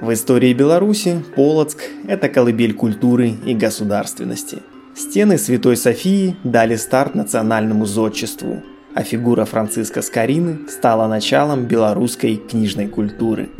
[0.00, 4.58] В истории Беларуси Полоцк– это колыбель культуры и государственности.
[4.96, 8.62] Стены Святой Софии дали старт национальному зодчеству,
[8.94, 13.50] а фигура Франциска Скорины стала началом белорусской книжной культуры.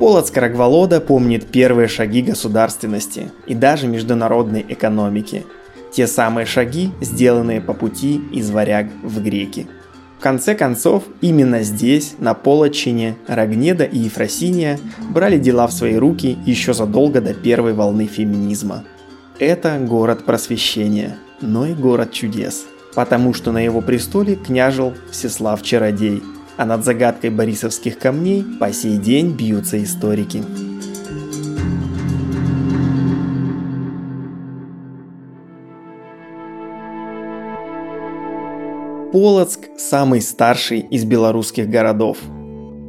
[0.00, 5.46] Полоцк Рогволода помнит первые шаги государственности и даже международной экономики.
[5.92, 9.68] Те самые шаги, сделанные по пути из варяг в греки–
[10.26, 14.76] конце концов, именно здесь, на Полочине, Рогнеда и Ефросиния
[15.10, 18.82] брали дела в свои руки еще задолго до первой волны феминизма.
[19.38, 22.66] Это город просвещения, но и город чудес,
[22.96, 26.24] потому что на его престоле княжил Всеслав Чародей,
[26.56, 30.42] а над загадкой борисовских камней по сей день бьются историки.
[39.18, 42.18] Полоцк– самый старший из белорусских городов.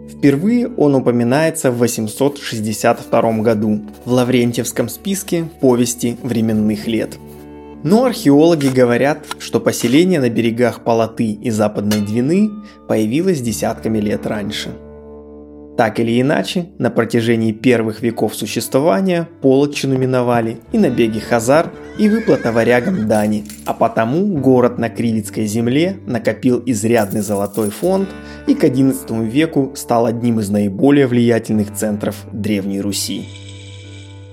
[0.09, 7.17] Впервые он упоминается в 862 году в Лаврентьевском списке повести временных лет.
[7.83, 12.51] Но археологи говорят, что поселение на берегах Палаты и Западной Двины
[12.89, 14.71] появилось десятками лет раньше–
[15.77, 22.51] так или иначе, на протяжении первых веков существования Полотчину миновали и набеги хазар, и выплата
[22.51, 28.09] варягам дани, а потому город на Кривицкой земле накопил изрядный золотой фонд
[28.47, 33.25] и к XI веку стал одним из наиболее влиятельных центров Древней Руси.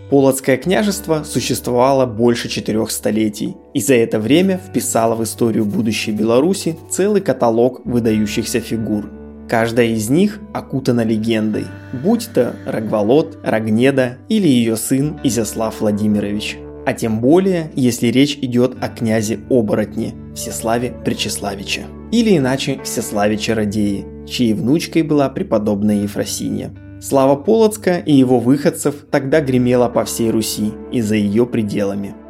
[0.09, 6.77] Полоцкое княжество существовало больше четырех столетий и за это время вписало в историю будущей Беларуси
[6.91, 9.11] целый каталог выдающихся фигур–
[9.49, 16.57] Каждая из них окутана легендой, будь то Рогволод, Рогнеда или ее сын Изяслав Владимирович.
[16.87, 21.85] А тем более, если речь идет о князе Оборотне, Всеславе Пречеславиче.
[22.11, 26.73] Или иначе Всеславе Чародеи, чьей внучкой была преподобная Ефросинья.
[27.01, 32.15] Слава Полоцка и его выходцев тогда гремела по всей Руси и за ее пределами–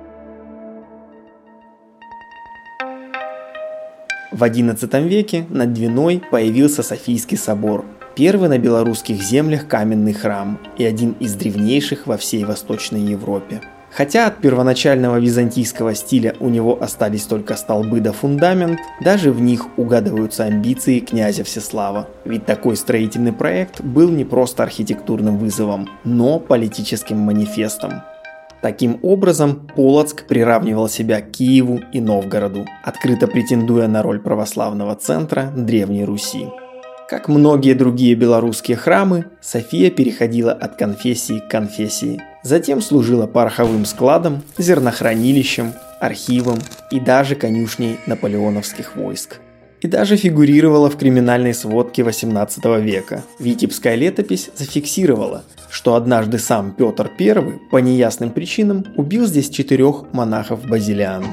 [4.35, 7.85] В XI веке над Двиной появился Софийский собор,
[8.17, 13.61] первый на белорусских землях каменный храм и один из древнейших во всей Восточной Европе.
[13.93, 19.69] Хотя от первоначального византийского стиля у него остались только столбы да фундамент, даже в них
[19.79, 22.09] угадываются амбиции князя Всеслава.
[22.25, 28.03] Ведь такой строительный проект был не просто архитектурным вызовом, но политическим манифестом.
[28.65, 35.53] Таким образом, Полоцк приравнивал себя к Киеву и Новгороду, открыто претендуя на роль православного центра
[35.55, 36.49] Древней Руси.
[37.07, 42.23] Как многие другие белорусские храмы, София переходила от конфессии к конфессии.
[42.43, 46.59] Затем служила пороховым складом, зернохранилищем, архивом
[46.91, 49.41] и даже конюшней наполеоновских войск
[49.85, 53.23] и даже фигурировала в криминальной сводке 18 века.
[53.39, 61.27] Витебская летопись зафиксировала, что однажды сам Петр I по неясным причинам убил здесь четырех монахов-базилиан.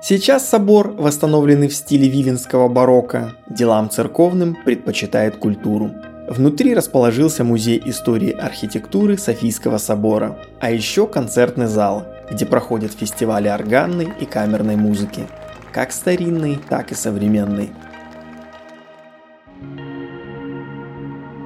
[0.00, 5.90] Сейчас собор, восстановленный в стиле виленского барокко, делам церковным предпочитает культуру.
[6.28, 14.08] Внутри расположился музей истории архитектуры Софийского собора, а еще концертный зал, где проходят фестивали органной
[14.20, 15.26] и камерной музыки–
[15.72, 17.70] как старинный, так и современный.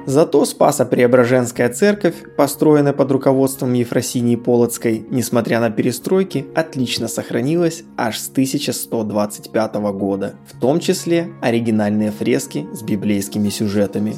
[0.05, 8.29] Зато Спасо-Преображенская церковь, построенная под руководством Ефросинии Полоцкой, несмотря на перестройки, отлично сохранилась аж с
[8.29, 14.15] 1125 года, в том числе оригинальные фрески с библейскими сюжетами.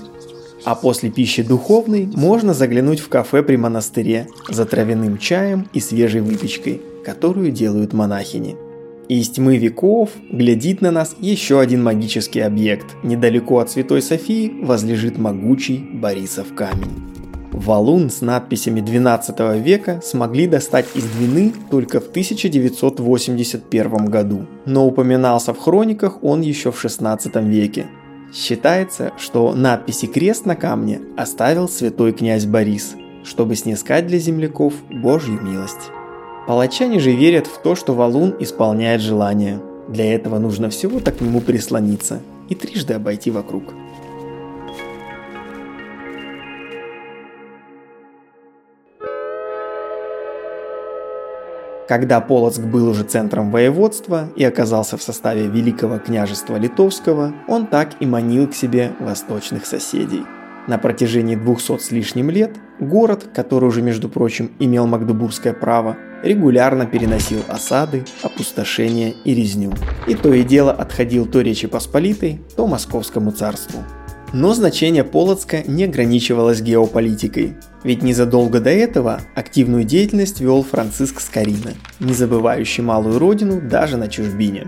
[0.66, 6.20] А после пищи духовной можно заглянуть в кафе при монастыре за травяным чаем и свежей
[6.20, 8.58] выпечкой, которую делают монахини–
[9.16, 12.96] из тьмы веков глядит на нас еще один магический объект.
[13.04, 16.92] Недалеко от Святой Софии возлежит могучий Борисов камень.
[17.54, 25.54] Валун с надписями 12 века смогли достать из Двины только в 1981 году, но упоминался
[25.54, 27.88] в хрониках он еще в 16 веке.
[28.34, 35.42] Считается, что надписи «Крест на камне» оставил святой князь Борис, чтобы снискать для земляков Божью
[35.42, 35.92] милость.
[36.48, 39.60] Палачане же верят в то, что валун исполняет желание.
[39.90, 43.74] Для этого нужно всего-то к нему прислониться и трижды обойти вокруг.
[51.90, 58.02] Когда Полоцк был уже центром воеводства и оказался в составе Великого княжества Литовского, он так
[58.02, 60.24] и манил к себе восточных соседей.
[60.68, 66.86] На протяжении 200 с лишним лет город, который уже, между прочим, имел магдебургское право, регулярно
[66.86, 69.74] переносил осады, опустошения и резню.
[70.08, 73.84] И то и дело отходил то Речи Посполитой, то Московскому царству.
[74.34, 77.56] Но значение Полоцка не ограничивалось геополитикой.
[77.84, 84.10] Ведь незадолго до этого активную деятельность вел Франциск Скорина, не забывающий малую родину даже на
[84.10, 84.68] чужбине.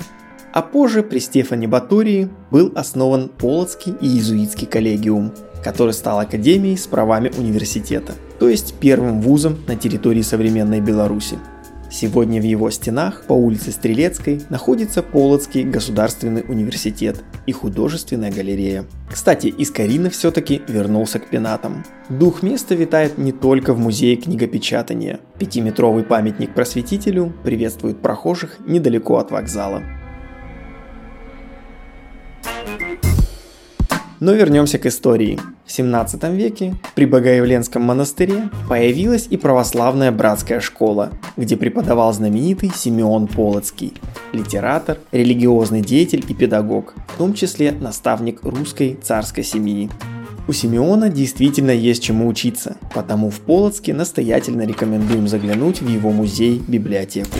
[0.51, 5.31] А позже при Стефане Батории был основан Полоцкий Иезуитский коллегиум,
[5.63, 11.37] который стал академией с правами университета, то есть первым вузом на территории современной Беларуси.
[11.91, 18.85] Сегодня в его стенах по улице Стрелецкой находится Полоцкий государственный университет и художественная галерея.
[19.11, 21.83] Кстати, Искарина все-таки вернулся к пенатам.
[22.07, 25.19] Дух места витает не только в музее книгопечатания.
[25.39, 29.81] Пятиметровый памятник просветителю приветствует прохожих недалеко от вокзала.
[34.19, 35.39] Но вернемся к истории.
[35.65, 43.27] В 17 веке при Богоявленском монастыре появилась и православная братская школа, где преподавал знаменитый Симеон
[43.27, 43.93] Полоцкий,
[44.33, 49.89] литератор, религиозный деятель и педагог, в том числе наставник русской царской семьи.
[50.49, 57.37] У Симеона действительно есть чему учиться, потому в Полоцке настоятельно рекомендуем заглянуть в его музей-библиотеку.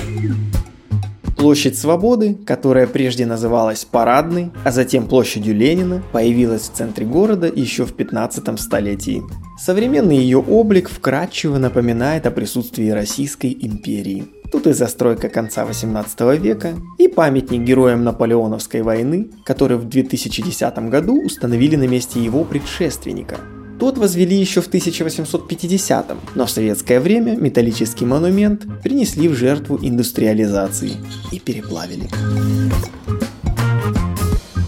[1.40, 7.86] Площадь Свободы, которая прежде называлась Парадной, а затем площадью Ленина, появилась в центре города еще
[7.86, 9.24] в 15 столетии.
[9.58, 14.26] Современный ее облик вкратчиво напоминает о присутствии Российской империи.
[14.52, 21.24] Тут и застройка конца 18 века, и памятник героям Наполеоновской войны, который в 2010 году
[21.24, 23.38] установили на месте его предшественника–
[23.80, 30.94] тот возвели еще в 1850-м, но в советское время металлический монумент принесли в жертву индустриализации
[31.32, 32.10] и переплавили.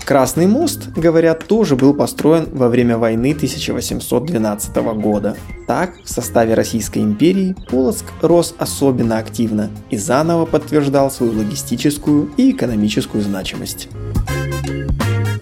[0.06, 5.38] Красный мост, говорят, тоже был построен во время войны 1812 года.
[5.68, 12.52] Так, в составе Российской империи Полоцк рос особенно активно и заново подтверждал свою логистическую и
[12.52, 13.88] экономическую значимость.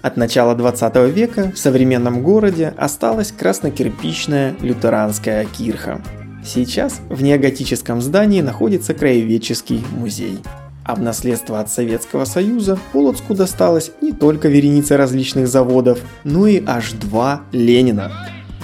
[0.02, 6.00] От начала 20 века в современном городе осталась краснокирпичная лютеранская кирха.
[6.42, 10.38] Сейчас в неоготическом здании находится краеведческий музей.
[10.84, 16.64] А в наследство от Советского Союза Полоцку досталось не только вереница различных заводов, но и
[16.66, 18.10] аж два Ленина.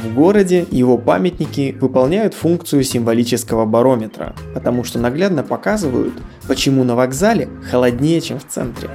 [0.02, 6.14] В городе его памятники выполняют функцию символического барометра, потому что наглядно показывают,
[6.48, 8.88] почему на вокзале холоднее, чем в центре.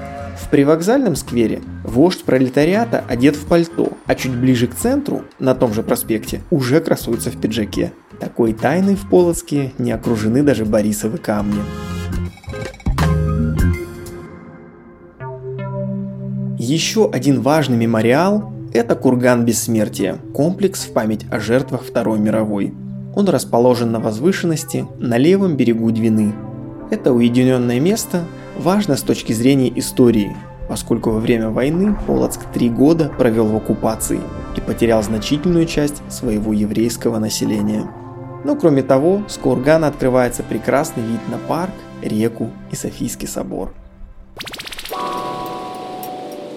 [0.51, 5.81] Привокзальном сквере вождь пролетариата одет в пальто, а чуть ближе к центру, на том же
[5.81, 7.93] проспекте, уже красуется в пиджаке.
[8.19, 11.61] Такой тайной в Полоцке не окружены даже Борисовы камни.
[16.59, 22.73] Еще один важный мемориал– это Курган Бессмертия, комплекс в память о жертвах Второй мировой.
[23.15, 26.33] Он расположен на возвышенности на левом берегу Двины.
[26.89, 28.25] Это уединенное место–
[28.61, 30.35] важно с точки зрения истории,
[30.69, 34.21] поскольку во время войны Полоцк три года провел в оккупации
[34.55, 37.89] и потерял значительную часть своего еврейского населения.
[38.45, 43.73] Но кроме того, с Кургана открывается прекрасный вид на парк, реку и Софийский собор.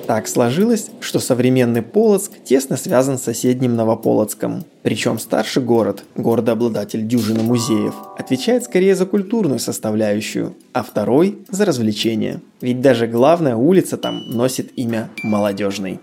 [0.06, 4.64] Так сложилось, что современный Полоцк тесно связан с соседним Новополоцком.
[4.82, 12.42] Причем старший город, городообладатель дюжины музеев, отвечает скорее за культурную составляющую, а второй– за развлечения.
[12.60, 16.00] Ведь даже главная улица там носит имя Молодежный.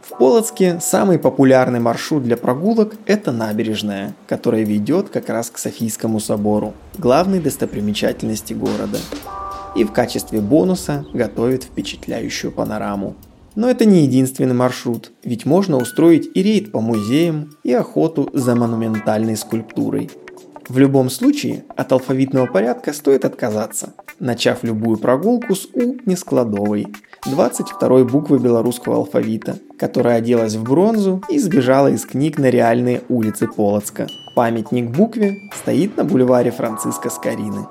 [0.00, 6.20] В Полоцке самый популярный маршрут для прогулок– это набережная, которая ведет как раз к Софийскому
[6.20, 8.98] собору, главной достопримечательности города.
[9.76, 13.14] И в качестве бонуса готовит впечатляющую панораму.
[13.54, 18.56] Но это не единственный маршрут, ведь можно устроить и рейд по музеям, и охоту за
[18.56, 20.10] монументальной скульптурой.
[20.68, 26.86] В любом случае, от алфавитного порядка стоит отказаться, начав любую прогулку с У нескладовой,
[27.26, 33.48] 22 буквы белорусского алфавита, которая оделась в бронзу и сбежала из книг на реальные улицы
[33.48, 34.06] Полоцка.
[34.34, 37.66] Памятник букве стоит на бульваре Франциска Скорины.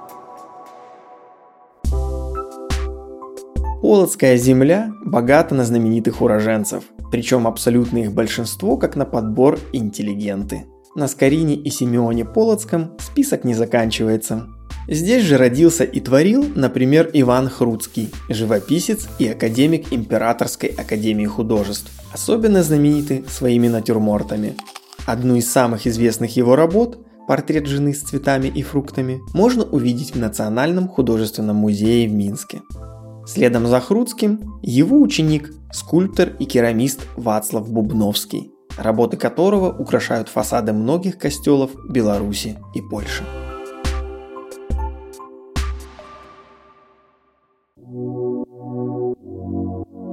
[3.82, 10.66] Полоцкая земля богата на знаменитых уроженцев, причем абсолютное их большинство как на подбор интеллигенты.
[10.96, 14.48] На Скорине и Симеоне Полоцком список не заканчивается.
[14.88, 22.62] Здесь же родился и творил, например, Иван Хруцкий, живописец и академик Императорской академии художеств, особенно
[22.62, 24.56] знаменитый своими натюрмортами.
[25.08, 30.20] Одну из самых известных его работ портрет жены с цветами и фруктами, можно увидеть в
[30.20, 32.62] Национальном художественном музее в Минске.
[33.34, 41.18] Следом за Хруцким его ученик, скульптор и керамист Вацлав Бубновский, работы которого украшают фасады многих
[41.18, 43.24] костелов Беларуси и Польши.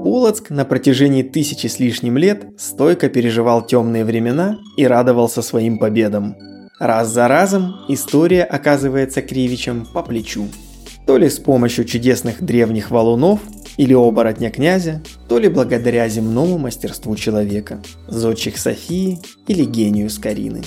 [0.05, 6.37] Полоцк на протяжении тысячи с лишним лет стойко переживал темные времена и радовался своим победам.
[6.79, 10.47] Раз за разом история оказывается Кривичем по плечу.
[11.09, 13.41] То ли с помощью чудесных древних валунов
[13.79, 20.61] или оборотня князя, то ли благодаря земному мастерству человека, зодчих Софии или гению Скорины.